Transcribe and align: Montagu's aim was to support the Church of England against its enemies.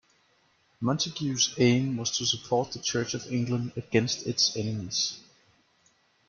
Montagu's 0.81 1.53
aim 1.59 1.95
was 1.97 2.09
to 2.17 2.25
support 2.25 2.71
the 2.71 2.79
Church 2.79 3.13
of 3.13 3.31
England 3.31 3.73
against 3.77 4.25
its 4.25 4.57
enemies. 4.57 5.19